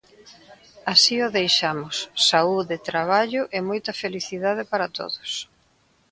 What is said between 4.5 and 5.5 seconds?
para todos.